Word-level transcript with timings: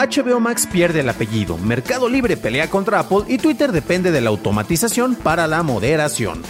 HBO 0.00 0.40
Max 0.40 0.66
pierde 0.66 1.00
el 1.00 1.10
apellido, 1.10 1.58
Mercado 1.58 2.08
Libre 2.08 2.38
pelea 2.38 2.70
contra 2.70 3.00
Apple 3.00 3.24
y 3.28 3.36
Twitter 3.36 3.70
depende 3.70 4.10
de 4.10 4.22
la 4.22 4.30
automatización 4.30 5.14
para 5.14 5.46
la 5.46 5.62
moderación. 5.62 6.40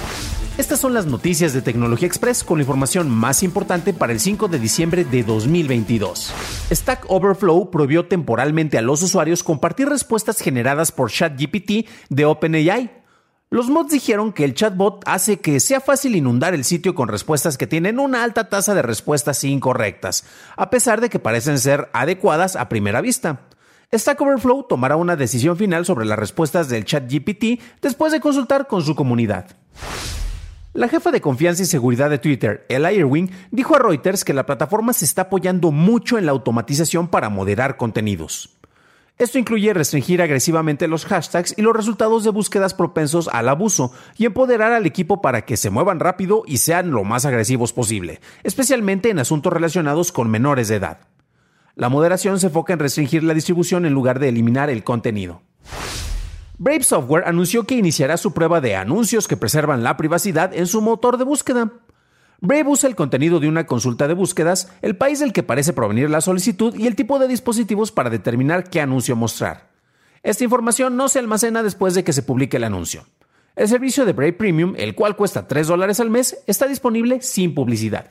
Estas 0.56 0.78
son 0.78 0.94
las 0.94 1.06
noticias 1.06 1.52
de 1.52 1.60
Tecnología 1.60 2.06
Express 2.06 2.44
con 2.44 2.58
la 2.58 2.62
información 2.62 3.10
más 3.10 3.42
importante 3.42 3.92
para 3.92 4.12
el 4.12 4.20
5 4.20 4.46
de 4.46 4.60
diciembre 4.60 5.04
de 5.04 5.24
2022. 5.24 6.32
Stack 6.70 7.06
Overflow 7.08 7.72
prohibió 7.72 8.06
temporalmente 8.06 8.78
a 8.78 8.82
los 8.82 9.02
usuarios 9.02 9.42
compartir 9.42 9.88
respuestas 9.88 10.38
generadas 10.38 10.92
por 10.92 11.10
ChatGPT 11.10 11.88
de 12.08 12.24
OpenAI. 12.26 12.99
Los 13.52 13.68
mods 13.68 13.90
dijeron 13.90 14.32
que 14.32 14.44
el 14.44 14.54
chatbot 14.54 15.02
hace 15.06 15.40
que 15.40 15.58
sea 15.58 15.80
fácil 15.80 16.14
inundar 16.14 16.54
el 16.54 16.62
sitio 16.62 16.94
con 16.94 17.08
respuestas 17.08 17.58
que 17.58 17.66
tienen 17.66 17.98
una 17.98 18.22
alta 18.22 18.48
tasa 18.48 18.74
de 18.74 18.82
respuestas 18.82 19.42
incorrectas, 19.42 20.24
a 20.56 20.70
pesar 20.70 21.00
de 21.00 21.10
que 21.10 21.18
parecen 21.18 21.58
ser 21.58 21.88
adecuadas 21.92 22.54
a 22.54 22.68
primera 22.68 23.00
vista. 23.00 23.40
Stack 23.92 24.20
Overflow 24.20 24.68
tomará 24.68 24.94
una 24.94 25.16
decisión 25.16 25.56
final 25.56 25.84
sobre 25.84 26.06
las 26.06 26.16
respuestas 26.16 26.68
del 26.68 26.84
ChatGPT 26.84 27.60
después 27.82 28.12
de 28.12 28.20
consultar 28.20 28.68
con 28.68 28.82
su 28.82 28.94
comunidad. 28.94 29.56
La 30.72 30.86
jefa 30.86 31.10
de 31.10 31.20
confianza 31.20 31.64
y 31.64 31.66
seguridad 31.66 32.08
de 32.08 32.18
Twitter, 32.18 32.64
Ella 32.68 32.92
Irwin, 32.92 33.32
dijo 33.50 33.74
a 33.74 33.80
Reuters 33.80 34.24
que 34.24 34.32
la 34.32 34.46
plataforma 34.46 34.92
se 34.92 35.04
está 35.04 35.22
apoyando 35.22 35.72
mucho 35.72 36.18
en 36.18 36.26
la 36.26 36.30
automatización 36.30 37.08
para 37.08 37.30
moderar 37.30 37.76
contenidos. 37.76 38.59
Esto 39.20 39.38
incluye 39.38 39.74
restringir 39.74 40.22
agresivamente 40.22 40.88
los 40.88 41.04
hashtags 41.04 41.52
y 41.58 41.60
los 41.60 41.76
resultados 41.76 42.24
de 42.24 42.30
búsquedas 42.30 42.72
propensos 42.72 43.28
al 43.30 43.50
abuso 43.50 43.92
y 44.16 44.24
empoderar 44.24 44.72
al 44.72 44.86
equipo 44.86 45.20
para 45.20 45.44
que 45.44 45.58
se 45.58 45.68
muevan 45.68 46.00
rápido 46.00 46.42
y 46.46 46.56
sean 46.56 46.90
lo 46.90 47.04
más 47.04 47.26
agresivos 47.26 47.74
posible, 47.74 48.22
especialmente 48.44 49.10
en 49.10 49.18
asuntos 49.18 49.52
relacionados 49.52 50.10
con 50.10 50.30
menores 50.30 50.68
de 50.68 50.76
edad. 50.76 51.00
La 51.74 51.90
moderación 51.90 52.40
se 52.40 52.46
enfoca 52.46 52.72
en 52.72 52.78
restringir 52.78 53.22
la 53.22 53.34
distribución 53.34 53.84
en 53.84 53.92
lugar 53.92 54.20
de 54.20 54.30
eliminar 54.30 54.70
el 54.70 54.84
contenido. 54.84 55.42
Brave 56.56 56.82
Software 56.82 57.24
anunció 57.26 57.64
que 57.64 57.76
iniciará 57.76 58.16
su 58.16 58.32
prueba 58.32 58.62
de 58.62 58.74
anuncios 58.74 59.28
que 59.28 59.36
preservan 59.36 59.82
la 59.82 59.98
privacidad 59.98 60.54
en 60.54 60.66
su 60.66 60.80
motor 60.80 61.18
de 61.18 61.24
búsqueda. 61.24 61.70
Brave 62.42 62.68
usa 62.68 62.88
el 62.88 62.96
contenido 62.96 63.38
de 63.38 63.48
una 63.48 63.66
consulta 63.66 64.08
de 64.08 64.14
búsquedas, 64.14 64.72
el 64.80 64.96
país 64.96 65.20
del 65.20 65.34
que 65.34 65.42
parece 65.42 65.74
provenir 65.74 66.08
la 66.08 66.22
solicitud 66.22 66.74
y 66.74 66.86
el 66.86 66.96
tipo 66.96 67.18
de 67.18 67.28
dispositivos 67.28 67.92
para 67.92 68.08
determinar 68.08 68.70
qué 68.70 68.80
anuncio 68.80 69.14
mostrar. 69.14 69.68
Esta 70.22 70.44
información 70.44 70.96
no 70.96 71.08
se 71.08 71.18
almacena 71.18 71.62
después 71.62 71.94
de 71.94 72.02
que 72.02 72.14
se 72.14 72.22
publique 72.22 72.56
el 72.56 72.64
anuncio. 72.64 73.04
El 73.56 73.68
servicio 73.68 74.06
de 74.06 74.14
Brave 74.14 74.32
Premium, 74.32 74.74
el 74.78 74.94
cual 74.94 75.16
cuesta 75.16 75.46
3 75.46 75.66
dólares 75.66 76.00
al 76.00 76.08
mes, 76.08 76.38
está 76.46 76.66
disponible 76.66 77.20
sin 77.20 77.54
publicidad. 77.54 78.06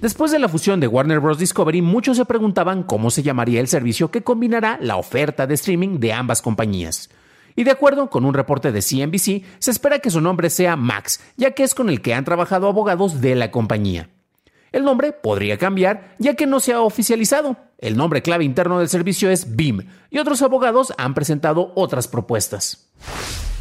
Después 0.00 0.32
de 0.32 0.40
la 0.40 0.48
fusión 0.48 0.80
de 0.80 0.88
Warner 0.88 1.20
Bros. 1.20 1.38
Discovery, 1.38 1.80
muchos 1.80 2.16
se 2.16 2.24
preguntaban 2.24 2.82
cómo 2.82 3.12
se 3.12 3.22
llamaría 3.22 3.60
el 3.60 3.68
servicio 3.68 4.10
que 4.10 4.24
combinará 4.24 4.78
la 4.80 4.96
oferta 4.96 5.46
de 5.46 5.54
streaming 5.54 6.00
de 6.00 6.12
ambas 6.12 6.42
compañías. 6.42 7.08
Y 7.56 7.64
de 7.64 7.70
acuerdo 7.70 8.10
con 8.10 8.24
un 8.24 8.34
reporte 8.34 8.72
de 8.72 8.82
CNBC, 8.82 9.44
se 9.58 9.70
espera 9.70 9.98
que 9.98 10.10
su 10.10 10.20
nombre 10.20 10.50
sea 10.50 10.76
Max, 10.76 11.20
ya 11.36 11.52
que 11.52 11.62
es 11.62 11.74
con 11.74 11.88
el 11.88 12.00
que 12.00 12.14
han 12.14 12.24
trabajado 12.24 12.68
abogados 12.68 13.20
de 13.20 13.34
la 13.34 13.50
compañía. 13.50 14.08
El 14.72 14.84
nombre 14.84 15.12
podría 15.12 15.58
cambiar 15.58 16.14
ya 16.18 16.34
que 16.34 16.46
no 16.46 16.58
se 16.58 16.72
ha 16.72 16.80
oficializado. 16.80 17.56
El 17.78 17.96
nombre 17.96 18.22
clave 18.22 18.44
interno 18.44 18.78
del 18.78 18.88
servicio 18.88 19.28
es 19.30 19.54
BIM 19.54 19.86
y 20.10 20.18
otros 20.18 20.40
abogados 20.40 20.94
han 20.96 21.14
presentado 21.14 21.72
otras 21.74 22.08
propuestas. 22.08 22.90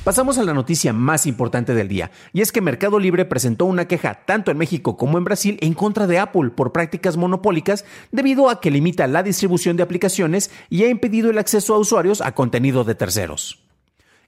Pasamos 0.04 0.40
a 0.40 0.44
la 0.44 0.56
noticia 0.56 0.94
más 0.94 1.28
importante 1.28 1.76
del 1.76 1.88
día, 1.88 2.10
y 2.34 2.42
es 2.42 2.52
que 2.52 2.60
Mercado 2.60 2.98
Libre 2.98 3.24
presentó 3.24 3.66
una 3.66 3.88
queja 3.88 4.24
tanto 4.26 4.50
en 4.50 4.58
México 4.58 4.98
como 4.98 5.20
en 5.20 5.24
Brasil 5.24 5.60
en 5.62 5.76
contra 5.76 6.08
de 6.08 6.18
Apple 6.18 6.50
por 6.56 6.72
prácticas 6.72 7.18
monopólicas 7.18 7.86
debido 8.12 8.50
a 8.50 8.60
que 8.62 8.72
limita 8.72 9.06
la 9.06 9.22
distribución 9.22 9.78
de 9.78 9.84
aplicaciones 9.84 10.50
y 10.72 10.86
ha 10.86 10.90
impedido 10.90 11.30
el 11.30 11.38
acceso 11.38 11.76
a 11.76 11.78
usuarios 11.78 12.22
a 12.22 12.34
contenido 12.34 12.84
de 12.84 12.96
terceros. 12.96 13.61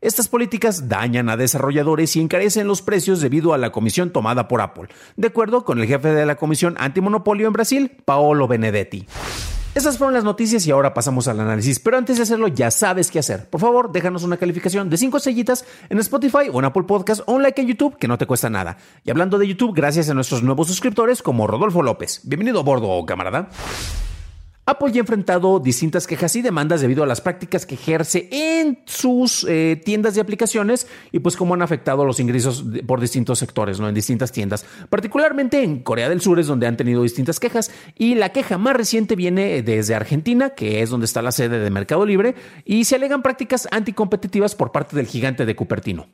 Estas 0.04 0.28
políticas 0.28 0.90
dañan 0.90 1.30
a 1.30 1.38
desarrolladores 1.38 2.18
y 2.18 2.20
encarecen 2.20 2.68
los 2.68 2.82
precios 2.82 3.22
debido 3.22 3.54
a 3.54 3.58
la 3.58 3.72
comisión 3.72 4.10
tomada 4.10 4.50
por 4.50 4.60
Apple, 4.60 4.90
de 5.16 5.28
acuerdo 5.30 5.64
con 5.64 5.80
el 5.80 5.88
jefe 5.88 6.10
de 6.10 6.26
la 6.26 6.36
Comisión 6.36 6.76
Antimonopolio 6.78 7.48
en 7.48 7.54
Brasil, 7.54 7.90
Paolo 8.04 8.50
Benedetti. 8.50 9.08
Esas 9.74 9.98
fueron 9.98 10.14
las 10.14 10.26
noticias 10.26 10.68
y 10.68 10.72
ahora 10.72 10.94
pasamos 10.94 11.30
al 11.30 11.40
análisis. 11.40 11.80
Pero 11.80 11.98
antes 11.98 12.18
de 12.18 12.24
hacerlo, 12.24 12.50
ya 12.50 12.70
sabes 12.70 13.12
qué 13.12 13.20
hacer. 13.20 13.50
Por 13.50 13.62
favor, 13.62 13.94
déjanos 13.94 14.24
una 14.24 14.36
calificación 14.36 14.90
de 14.90 14.98
5 14.98 15.16
estrellitas 15.16 15.64
en 15.90 15.98
Spotify 16.00 16.50
o 16.52 16.60
en 16.60 16.66
Apple 16.66 16.84
Podcast 16.84 17.22
o 17.26 17.36
un 17.36 17.42
like 17.42 17.62
en 17.62 17.70
YouTube 17.70 17.98
que 17.98 18.10
no 18.10 18.18
te 18.18 18.26
cuesta 18.26 18.50
nada. 18.50 18.76
Y 19.06 19.10
hablando 19.10 19.38
de 19.38 19.48
YouTube, 19.48 19.74
gracias 19.74 20.10
a 20.10 20.14
nuestros 20.14 20.44
nuevos 20.44 20.68
suscriptores 20.68 21.24
como 21.24 21.48
Rodolfo 21.48 21.82
López. 21.82 22.20
Bienvenido 22.26 22.60
a 22.60 22.64
bordo, 22.64 23.06
camarada. 23.06 23.48
Apple 24.66 24.94
ya 24.94 25.00
ha 25.00 25.02
enfrentado 25.02 25.60
distintas 25.60 26.08
quejas 26.08 26.36
y 26.38 26.42
demandas 26.42 26.80
debido 26.80 27.04
a 27.04 27.08
las 27.08 27.20
prácticas 27.20 27.66
que 27.66 27.76
ejerce 27.76 28.30
en 28.32 28.80
sus 28.86 29.46
eh, 29.50 29.82
tiendas 29.84 30.16
de 30.16 30.22
aplicaciones 30.22 30.88
y 31.12 31.20
pues 31.20 31.36
cómo 31.36 31.54
han 31.54 31.62
afectado 31.62 32.06
los 32.06 32.22
ingresos 32.22 32.64
por 32.88 33.02
distintos 33.02 33.40
sectores, 33.40 33.82
¿no? 33.82 33.90
En 33.90 33.96
distintas 33.96 34.32
tiendas. 34.32 34.66
Particularmente 34.90 35.64
en 35.64 35.80
Corea 35.80 36.08
del 36.08 36.22
Sur 36.22 36.40
es 36.40 36.48
donde 36.48 36.68
han 36.68 36.78
tenido 36.78 37.04
distintas 37.04 37.42
quejas 37.42 37.72
y 37.98 38.16
la 38.16 38.30
queja 38.30 38.58
más 38.58 38.78
reciente 38.78 39.18
viene 39.18 39.62
desde 39.64 39.96
Argentina, 39.96 40.52
que 40.52 40.82
es 40.82 40.90
donde 40.90 41.08
está 41.08 41.22
la 41.22 41.34
sede 41.34 41.60
de 41.60 41.70
Mercado 41.70 42.06
Libre, 42.06 42.36
y 42.64 42.86
se 42.86 42.96
alegan 42.96 43.22
prácticas 43.22 43.68
anticompetitivas 43.70 44.56
por 44.56 44.72
parte 44.72 44.96
del 44.96 45.08
gigante 45.08 45.46
de 45.46 45.56
Cupertino. 45.58 46.08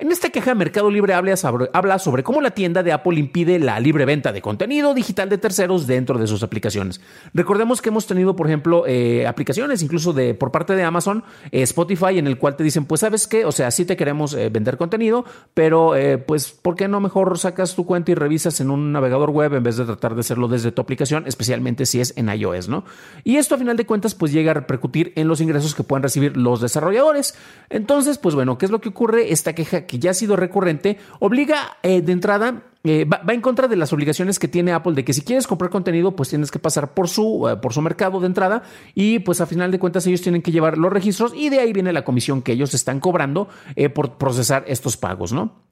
En 0.00 0.10
esta 0.10 0.30
queja, 0.30 0.54
Mercado 0.54 0.90
Libre 0.90 1.12
habla 1.12 1.36
sobre, 1.36 2.22
cómo 2.22 2.40
la 2.40 2.52
tienda 2.52 2.82
de 2.82 2.90
Apple 2.90 3.20
impide 3.20 3.58
la 3.58 3.78
libre 3.80 4.06
venta 4.06 4.32
de 4.32 4.40
contenido 4.40 4.94
digital 4.94 5.28
de 5.28 5.36
terceros 5.36 5.86
dentro 5.86 6.18
de 6.18 6.26
sus 6.26 6.42
aplicaciones. 6.42 7.02
Recordemos 7.34 7.82
que 7.82 7.90
hemos 7.90 8.06
tenido, 8.06 8.34
por 8.34 8.46
ejemplo, 8.46 8.84
eh, 8.86 9.26
aplicaciones 9.26 9.82
incluso 9.82 10.14
de 10.14 10.32
por 10.32 10.52
parte 10.52 10.74
de 10.74 10.84
Amazon, 10.84 11.22
eh, 11.52 11.60
Spotify, 11.60 12.18
en 12.18 12.26
el 12.26 12.38
cual 12.38 12.56
te 12.56 12.64
dicen, 12.64 12.86
pues 12.86 13.02
sabes 13.02 13.26
qué, 13.26 13.44
o 13.44 13.52
sea, 13.52 13.70
sí 13.70 13.84
te 13.84 13.98
queremos 13.98 14.32
eh, 14.32 14.48
vender 14.48 14.78
contenido, 14.78 15.26
pero 15.52 15.92
pues, 16.26 16.50
¿por 16.50 16.76
qué 16.76 16.88
no 16.88 17.00
mejor 17.00 17.36
sacas 17.38 17.74
tu 17.74 17.84
cuenta 17.84 18.10
y 18.10 18.14
revisas 18.14 18.58
en 18.62 18.70
un 18.70 18.92
navegador 18.92 19.28
web 19.28 19.52
en 19.52 19.62
vez 19.62 19.76
de 19.76 19.84
tratar 19.84 20.14
de 20.14 20.20
hacerlo 20.20 20.48
desde 20.48 20.72
tu 20.72 20.80
aplicación, 20.80 21.24
especialmente 21.26 21.84
si 21.84 22.00
es 22.00 22.14
en 22.16 22.30
iOS, 22.30 22.70
¿no? 22.70 22.84
Y 23.22 23.36
esto 23.36 23.54
a 23.54 23.58
final 23.58 23.76
de 23.76 23.84
cuentas, 23.84 24.14
pues 24.14 24.32
llega 24.32 24.52
a 24.52 24.54
repercutir 24.54 25.12
en 25.16 25.28
los 25.28 25.42
ingresos 25.42 25.74
que 25.74 25.82
puedan 25.82 26.02
recibir 26.02 26.38
los 26.38 26.62
desarrolladores. 26.62 27.34
Entonces, 27.68 28.16
pues 28.16 28.34
bueno, 28.34 28.56
¿qué 28.56 28.64
es 28.64 28.70
lo 28.72 28.80
que 28.80 28.88
ocurre? 28.88 29.32
Esta 29.32 29.52
queja 29.52 29.86
que 29.90 29.98
ya 29.98 30.12
ha 30.12 30.14
sido 30.14 30.36
recurrente, 30.36 30.98
obliga 31.18 31.76
eh, 31.82 32.00
de 32.00 32.12
entrada 32.12 32.62
eh, 32.84 33.04
va, 33.04 33.20
en 33.34 33.40
contra 33.40 33.66
de 33.66 33.74
las 33.74 33.92
obligaciones 33.92 34.38
que 34.38 34.46
tiene 34.46 34.72
Apple 34.72 34.94
de 34.94 35.04
que 35.04 35.12
si 35.12 35.22
quieres 35.22 35.48
comprar 35.48 35.68
contenido, 35.68 36.14
pues 36.14 36.28
tienes 36.28 36.52
que 36.52 36.60
pasar 36.60 36.94
por 36.94 37.08
su, 37.08 37.48
eh, 37.48 37.56
por 37.56 37.72
su 37.72 37.82
mercado 37.82 38.20
de 38.20 38.28
entrada 38.28 38.62
y 38.94 39.18
pues 39.18 39.40
a 39.40 39.46
final 39.46 39.72
de 39.72 39.80
cuentas 39.80 40.06
ellos 40.06 40.22
tienen 40.22 40.42
que 40.42 40.52
llevar 40.52 40.78
los 40.78 40.92
registros 40.92 41.32
y 41.34 41.48
de 41.48 41.58
ahí 41.58 41.72
viene 41.72 41.92
la 41.92 42.04
comisión 42.04 42.40
que 42.40 42.52
ellos 42.52 42.72
están 42.72 43.00
cobrando 43.00 43.48
por 43.96 44.16
procesar 44.16 44.62
estos 44.68 44.96
pagos, 44.96 45.32
¿no? 45.32 45.69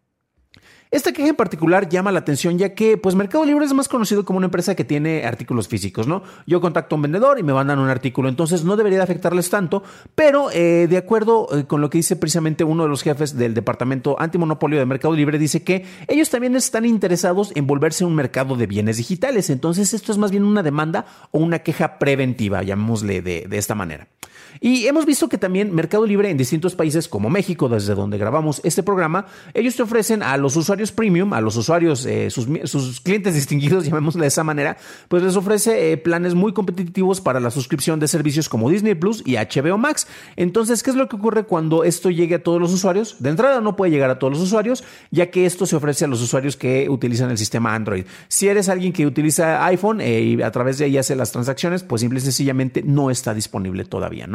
Esta 0.90 1.12
queja 1.12 1.28
en 1.28 1.36
particular 1.36 1.88
llama 1.90 2.12
la 2.12 2.20
atención 2.20 2.56
ya 2.56 2.74
que 2.74 2.96
pues 2.96 3.14
Mercado 3.14 3.44
Libre 3.44 3.66
es 3.66 3.74
más 3.74 3.88
conocido 3.88 4.24
como 4.24 4.38
una 4.38 4.46
empresa 4.46 4.74
que 4.74 4.84
tiene 4.84 5.24
artículos 5.24 5.68
físicos, 5.68 6.06
¿no? 6.06 6.22
Yo 6.46 6.62
contacto 6.62 6.94
a 6.94 6.96
un 6.96 7.02
vendedor 7.02 7.38
y 7.38 7.42
me 7.42 7.52
mandan 7.52 7.78
un 7.78 7.90
artículo, 7.90 8.30
entonces 8.30 8.64
no 8.64 8.74
debería 8.74 8.96
de 8.98 9.04
afectarles 9.04 9.50
tanto, 9.50 9.82
pero 10.14 10.50
eh, 10.50 10.86
de 10.88 10.96
acuerdo 10.96 11.46
eh, 11.52 11.64
con 11.66 11.82
lo 11.82 11.90
que 11.90 11.98
dice 11.98 12.16
precisamente 12.16 12.64
uno 12.64 12.84
de 12.84 12.88
los 12.88 13.02
jefes 13.02 13.36
del 13.36 13.52
departamento 13.52 14.16
antimonopolio 14.18 14.78
de 14.78 14.86
Mercado 14.86 15.14
Libre, 15.14 15.38
dice 15.38 15.62
que 15.62 15.84
ellos 16.06 16.30
también 16.30 16.56
están 16.56 16.86
interesados 16.86 17.52
en 17.54 17.66
volverse 17.66 18.06
un 18.06 18.14
mercado 18.14 18.56
de 18.56 18.66
bienes 18.66 18.96
digitales, 18.96 19.50
entonces 19.50 19.92
esto 19.92 20.12
es 20.12 20.16
más 20.16 20.30
bien 20.30 20.44
una 20.44 20.62
demanda 20.62 21.04
o 21.32 21.38
una 21.38 21.58
queja 21.58 21.98
preventiva, 21.98 22.62
llamémosle 22.62 23.20
de 23.20 23.58
esta 23.58 23.74
manera. 23.74 24.08
Y 24.60 24.86
hemos 24.86 25.06
visto 25.06 25.28
que 25.28 25.38
también 25.38 25.74
Mercado 25.74 26.06
Libre 26.06 26.30
en 26.30 26.36
distintos 26.36 26.74
países 26.74 27.08
como 27.08 27.30
México, 27.30 27.68
desde 27.68 27.94
donde 27.94 28.18
grabamos 28.18 28.60
este 28.64 28.82
programa, 28.82 29.26
ellos 29.54 29.76
te 29.76 29.82
ofrecen 29.82 30.22
a 30.22 30.36
los 30.36 30.56
usuarios 30.56 30.92
premium, 30.92 31.32
a 31.32 31.40
los 31.40 31.56
usuarios, 31.56 32.04
eh, 32.06 32.30
sus, 32.30 33.00
clientes 33.00 33.34
distinguidos, 33.38 33.84
llamémosle 33.84 34.22
de 34.22 34.28
esa 34.28 34.44
manera, 34.44 34.76
pues 35.08 35.22
les 35.22 35.36
ofrece 35.36 35.92
eh, 35.92 35.96
planes 35.96 36.34
muy 36.34 36.52
competitivos 36.52 37.20
para 37.20 37.40
la 37.40 37.50
suscripción 37.50 38.00
de 38.00 38.08
servicios 38.08 38.48
como 38.48 38.70
Disney 38.70 38.94
Plus 38.94 39.22
y 39.24 39.36
HBO 39.36 39.78
Max. 39.78 40.06
Entonces, 40.36 40.82
¿qué 40.82 40.90
es 40.90 40.96
lo 40.96 41.08
que 41.08 41.16
ocurre 41.16 41.44
cuando 41.44 41.84
esto 41.84 42.10
llegue 42.10 42.36
a 42.36 42.42
todos 42.42 42.60
los 42.60 42.72
usuarios? 42.72 43.16
De 43.20 43.30
entrada 43.30 43.60
no 43.60 43.76
puede 43.76 43.90
llegar 43.92 44.10
a 44.10 44.18
todos 44.18 44.32
los 44.32 44.42
usuarios, 44.42 44.84
ya 45.10 45.30
que 45.30 45.46
esto 45.46 45.66
se 45.66 45.76
ofrece 45.76 46.04
a 46.04 46.08
los 46.08 46.20
usuarios 46.20 46.56
que 46.56 46.88
utilizan 46.88 47.30
el 47.30 47.38
sistema 47.38 47.74
Android. 47.74 48.04
Si 48.28 48.48
eres 48.48 48.68
alguien 48.68 48.92
que 48.92 49.06
utiliza 49.06 49.64
iPhone 49.66 50.00
eh, 50.00 50.20
y 50.20 50.42
a 50.42 50.50
través 50.50 50.78
de 50.78 50.86
ahí 50.86 50.98
hace 50.98 51.16
las 51.16 51.32
transacciones, 51.32 51.82
pues 51.82 52.00
simple 52.00 52.18
y 52.18 52.22
sencillamente 52.22 52.82
no 52.82 53.10
está 53.10 53.34
disponible 53.34 53.84
todavía, 53.84 54.26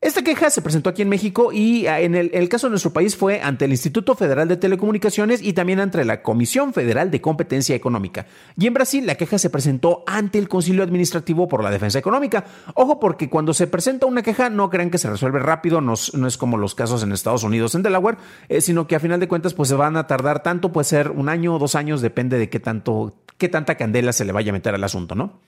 Esta 0.00 0.22
queja 0.22 0.48
se 0.48 0.62
presentó 0.62 0.90
aquí 0.90 1.02
en 1.02 1.08
México 1.08 1.50
y 1.52 1.88
ah, 1.88 1.98
en 1.98 2.14
el, 2.14 2.48
caso 2.48 2.68
de 2.68 2.70
nuestro 2.70 2.92
país 2.92 3.16
fue 3.16 3.40
ante 3.40 3.64
el 3.64 3.72
Instituto 3.72 4.14
Federal 4.14 4.46
de 4.46 4.56
Telecomunicaciones 4.56 5.42
y 5.42 5.54
también 5.54 5.80
ante 5.80 6.04
la 6.04 6.22
Comisión 6.22 6.72
Federal 6.72 7.10
de 7.10 7.20
Competencia 7.20 7.74
Económica. 7.74 8.26
Y 8.56 8.68
en 8.68 8.74
Brasil 8.74 9.04
la 9.04 9.16
queja 9.16 9.38
se 9.38 9.50
presentó 9.50 10.04
ante 10.06 10.38
el 10.38 10.48
Concilio 10.48 10.84
Administrativo 10.84 11.48
por 11.48 11.64
la 11.64 11.70
Defensa 11.72 11.98
Económica. 11.98 12.44
Ojo 12.74 13.00
porque 13.00 13.28
cuando 13.28 13.52
se 13.52 13.66
presenta 13.66 14.06
una 14.06 14.22
queja 14.22 14.50
no 14.50 14.70
crean 14.70 14.90
que 14.90 14.98
se 14.98 15.10
resuelve 15.10 15.40
rápido, 15.40 15.80
no, 15.80 15.94
es 15.94 16.38
como 16.38 16.58
los 16.58 16.76
casos 16.76 17.02
en 17.02 17.10
Estados 17.10 17.42
Unidos 17.42 17.74
en 17.74 17.82
Delaware, 17.82 18.18
eh, 18.48 18.60
sino 18.60 18.86
que 18.86 18.94
a 18.94 19.00
final 19.00 19.18
de 19.18 19.26
cuentas 19.26 19.52
pues 19.52 19.68
se 19.68 19.74
van 19.74 19.96
a 19.96 20.06
tardar 20.06 20.44
tanto, 20.44 20.70
puede 20.70 20.84
ser 20.84 21.10
un 21.10 21.28
año 21.28 21.56
o 21.56 21.58
dos 21.58 21.74
años, 21.74 22.02
depende 22.02 22.38
de 22.38 22.48
qué 22.48 22.60
tanto, 22.60 23.16
qué 23.36 23.48
tanta 23.48 23.74
candela 23.74 24.12
se 24.12 24.24
le 24.24 24.30
vaya 24.30 24.50
a 24.50 24.52
meter 24.52 24.76
al 24.76 24.84
asunto, 24.84 25.16
¿no? 25.16 25.47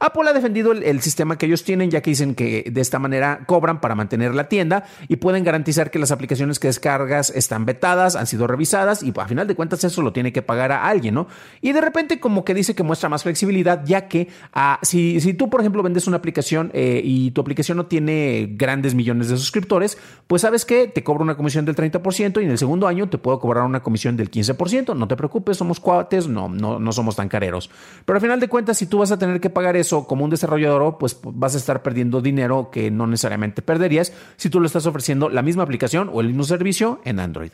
Apple 0.00 0.28
ha 0.28 0.32
defendido 0.32 0.72
el, 0.72 1.00
sistema 1.00 1.36
que 1.36 1.46
ellos 1.46 1.64
tienen, 1.64 1.90
ya 1.90 2.00
que 2.00 2.10
dicen 2.10 2.34
que 2.34 2.64
de 2.70 2.80
esta 2.80 2.98
manera 2.98 3.40
cobran 3.46 3.80
para 3.80 3.94
mantener 3.94 4.34
la 4.34 4.48
tienda 4.48 4.84
y 5.08 5.16
pueden 5.16 5.44
garantizar 5.44 5.90
que 5.90 5.98
las 5.98 6.10
aplicaciones 6.10 6.58
que 6.58 6.68
descargas 6.68 7.30
están 7.30 7.64
vetadas, 7.64 8.16
han 8.16 8.26
sido 8.26 8.46
revisadas 8.46 9.02
y 9.02 9.12
a 9.16 9.26
final 9.26 9.46
de 9.46 9.54
cuentas 9.54 9.84
eso 9.84 10.02
lo 10.02 10.12
tiene 10.12 10.32
que 10.32 10.42
pagar 10.42 10.72
a 10.72 10.86
alguien, 10.88 11.14
¿no? 11.14 11.28
Y 11.60 11.72
de 11.72 11.80
repente 11.80 12.20
como 12.20 12.44
que 12.44 12.54
dice 12.54 12.74
que 12.74 12.82
muestra 12.82 13.08
más 13.08 13.22
flexibilidad, 13.22 13.84
ya 13.84 14.08
que 14.08 14.28
ah, 14.52 14.78
si, 14.82 15.20
si, 15.20 15.34
tú, 15.34 15.50
por 15.50 15.60
ejemplo, 15.60 15.82
vendes 15.82 16.06
una 16.06 16.16
aplicación 16.16 16.70
eh, 16.74 17.00
y 17.04 17.30
tu 17.32 17.40
aplicación 17.40 17.76
no 17.76 17.86
tiene 17.86 18.48
grandes 18.52 18.94
millones 18.94 19.28
de 19.28 19.36
suscriptores, 19.36 19.98
pues 20.26 20.42
sabes 20.42 20.64
que 20.64 20.88
te 20.88 21.04
cobra 21.04 21.22
una 21.22 21.36
comisión 21.36 21.64
del 21.64 21.76
30% 21.76 22.40
y 22.40 22.44
en 22.44 22.50
el 22.50 22.58
segundo 22.58 22.86
año 22.86 23.08
te 23.08 23.18
puedo 23.18 23.38
cobrar 23.38 23.64
una 23.64 23.82
comisión 23.82 24.16
del 24.16 24.30
15%. 24.30 24.96
No 24.96 25.08
te 25.08 25.16
preocupes, 25.16 25.56
somos 25.56 25.80
cuates, 25.80 26.28
no, 26.28 26.48
no, 26.48 26.78
no 26.78 26.92
somos 26.92 27.16
tan 27.16 27.28
careros. 27.28 27.70
Pero 28.04 28.16
a 28.16 28.20
final 28.20 28.40
de 28.40 28.48
cuentas, 28.48 28.78
si 28.78 28.86
tú 28.86 28.98
vas 28.98 29.12
a 29.12 29.18
tener 29.18 29.40
que 29.40 29.50
pagar 29.50 29.76
eso, 29.76 29.83
como 29.90 30.24
un 30.24 30.30
desarrollador, 30.30 30.98
pues 30.98 31.18
vas 31.22 31.54
a 31.54 31.58
estar 31.58 31.82
perdiendo 31.82 32.20
dinero 32.20 32.70
que 32.70 32.90
no 32.90 33.06
necesariamente 33.06 33.62
perderías 33.62 34.12
si 34.36 34.50
tú 34.50 34.60
le 34.60 34.66
estás 34.66 34.86
ofreciendo 34.86 35.28
la 35.28 35.42
misma 35.42 35.62
aplicación 35.62 36.10
o 36.12 36.20
el 36.20 36.28
mismo 36.28 36.44
servicio 36.44 37.00
en 37.04 37.20
Android. 37.20 37.52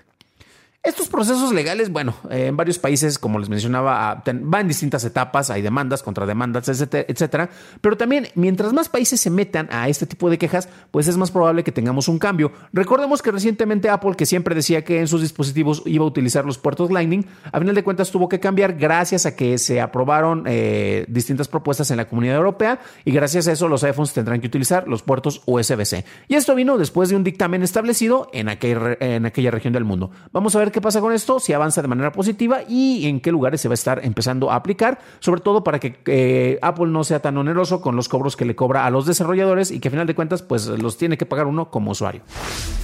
Estos 0.82 1.08
procesos 1.08 1.52
legales, 1.52 1.92
bueno, 1.92 2.14
eh, 2.30 2.46
en 2.46 2.56
varios 2.56 2.78
países, 2.78 3.18
como 3.18 3.38
les 3.38 3.50
mencionaba, 3.50 4.22
van 4.24 4.60
en 4.62 4.68
distintas 4.68 5.04
etapas, 5.04 5.50
hay 5.50 5.60
demandas, 5.60 6.02
contrademandas, 6.02 6.70
etcétera, 6.70 7.50
pero 7.82 7.98
también 7.98 8.28
mientras 8.34 8.72
más 8.72 8.88
países 8.88 9.20
se 9.20 9.28
metan 9.28 9.68
a 9.70 9.90
este 9.90 10.06
tipo 10.06 10.30
de 10.30 10.38
quejas, 10.38 10.70
pues 10.90 11.06
es 11.06 11.18
más 11.18 11.30
probable 11.32 11.64
que 11.64 11.70
tengamos 11.70 12.08
un 12.08 12.18
cambio. 12.18 12.52
Recordemos 12.72 13.20
que 13.20 13.30
recientemente 13.30 13.90
Apple, 13.90 14.14
que 14.16 14.24
siempre 14.24 14.54
decía 14.54 14.82
que 14.82 15.00
en 15.00 15.06
sus 15.06 15.20
dispositivos 15.20 15.82
iba 15.84 16.02
a 16.02 16.08
utilizar 16.08 16.46
los 16.46 16.56
puertos 16.56 16.90
Lightning, 16.90 17.26
a 17.52 17.58
final 17.58 17.74
de 17.74 17.84
cuentas 17.84 18.10
tuvo 18.10 18.30
que 18.30 18.40
cambiar 18.40 18.72
gracias 18.78 19.26
a 19.26 19.36
que 19.36 19.58
se 19.58 19.82
aprobaron 19.82 20.44
eh, 20.46 21.04
distintas 21.08 21.48
propuestas 21.48 21.90
en 21.90 21.98
la 21.98 22.08
comunidad 22.08 22.36
europea 22.36 22.80
y 23.04 23.12
gracias 23.12 23.48
a 23.48 23.52
eso 23.52 23.68
los 23.68 23.84
iPhones 23.84 24.14
tendrán 24.14 24.40
que 24.40 24.46
utilizar 24.46 24.88
los 24.88 25.02
puertos 25.02 25.42
USB-C. 25.44 26.06
Y 26.28 26.36
esto 26.36 26.54
vino 26.54 26.78
después 26.78 27.10
de 27.10 27.16
un 27.16 27.24
dictamen 27.24 27.62
establecido 27.62 28.30
en, 28.32 28.48
en 28.48 29.26
aquella 29.26 29.50
región 29.50 29.74
del 29.74 29.84
mundo. 29.84 30.10
Vamos 30.32 30.56
a 30.56 30.69
qué 30.70 30.80
pasa 30.80 31.00
con 31.00 31.12
esto, 31.12 31.40
si 31.40 31.52
avanza 31.52 31.82
de 31.82 31.88
manera 31.88 32.12
positiva 32.12 32.60
y 32.68 33.06
en 33.06 33.20
qué 33.20 33.30
lugares 33.32 33.60
se 33.60 33.68
va 33.68 33.72
a 33.72 33.74
estar 33.74 34.04
empezando 34.04 34.50
a 34.50 34.56
aplicar, 34.56 34.98
sobre 35.20 35.40
todo 35.40 35.64
para 35.64 35.78
que 35.78 35.98
eh, 36.06 36.58
Apple 36.62 36.86
no 36.88 37.04
sea 37.04 37.20
tan 37.20 37.36
oneroso 37.36 37.80
con 37.80 37.96
los 37.96 38.08
cobros 38.08 38.36
que 38.36 38.44
le 38.44 38.54
cobra 38.54 38.86
a 38.86 38.90
los 38.90 39.06
desarrolladores 39.06 39.70
y 39.70 39.80
que 39.80 39.88
a 39.88 39.90
final 39.90 40.06
de 40.06 40.14
cuentas 40.14 40.42
pues 40.42 40.66
los 40.66 40.96
tiene 40.96 41.16
que 41.16 41.26
pagar 41.26 41.46
uno 41.46 41.70
como 41.70 41.90
usuario. 41.90 42.22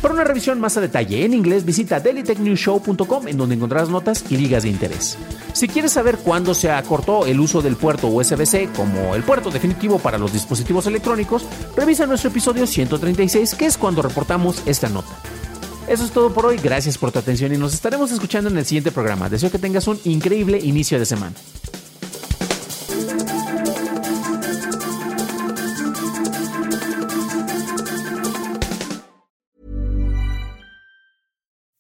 Para 0.03 0.15
una 0.15 0.25
revisión 0.25 0.61
más 0.61 0.77
a 0.77 0.81
detalle 0.81 1.25
en 1.25 1.35
inglés 1.35 1.65
visita 1.65 2.01
dailytechnewshow.com 2.01 3.29
en 3.29 3.37
donde 3.37 3.55
encontrarás 3.55 3.89
notas 3.89 4.25
y 4.31 4.37
ligas 4.37 4.63
de 4.63 4.69
interés. 4.71 5.19
Si 5.53 5.69
quieres 5.69 5.93
saber 5.93 6.19
cuándo 6.19 6.55
se 6.55 6.71
acortó 6.71 7.27
el 7.27 7.41
uso 7.41 7.63
del 7.63 7.77
puerto 7.77 8.09
USB-C 8.09 8.71
como 8.77 9.15
el 9.15 9.23
puerto 9.23 9.51
definitivo 9.51 9.99
para 9.99 10.19
los 10.19 10.33
dispositivos 10.33 10.87
electrónicos, 10.87 11.47
revisa 11.77 12.07
nuestro 12.07 12.31
episodio 12.31 12.67
136 12.67 13.55
que 13.55 13.67
es 13.67 13.79
cuando 13.79 14.03
reportamos 14.03 14.63
esta 14.67 14.89
nota. 14.89 15.17
Eso 15.89 16.05
es 16.05 16.11
todo 16.11 16.33
por 16.33 16.47
hoy. 16.47 16.59
Gracias 16.59 16.99
por 16.99 17.13
tu 17.13 17.19
atención 17.19 17.55
y 17.55 17.59
nos 17.59 17.73
estaremos 17.73 18.11
escuchando 18.11 18.51
en 18.51 18.59
el 18.59 18.65
siguiente 18.65 18.91
programa. 18.91 19.29
Deseo 19.29 19.51
que 19.51 19.59
tengas 19.59 19.87
un 19.87 20.01
increíble 20.05 20.59
inicio 20.59 20.99
de 20.99 21.07
semana. 21.07 21.37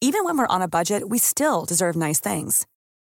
Even 0.00 0.24
when 0.24 0.38
we're 0.38 0.46
on 0.46 0.62
a 0.62 0.68
budget, 0.68 1.08
we 1.08 1.18
still 1.18 1.64
deserve 1.66 1.96
nice 1.96 2.20
things. 2.20 2.64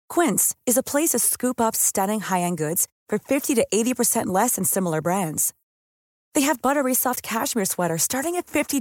Quince 0.08 0.54
is 0.66 0.78
a 0.78 0.84
place 0.84 1.10
to 1.10 1.18
scoop 1.18 1.60
up 1.60 1.74
stunning 1.74 2.20
high-end 2.20 2.58
goods 2.58 2.86
for 3.08 3.18
50 3.18 3.56
to 3.56 3.66
80% 3.72 4.26
less 4.26 4.54
than 4.54 4.64
similar 4.64 5.02
brands. 5.02 5.52
They 6.34 6.42
have 6.42 6.62
buttery 6.62 6.94
soft 6.94 7.22
cashmere 7.22 7.64
sweaters 7.64 8.02
starting 8.02 8.36
at 8.36 8.46
$50 8.46 8.80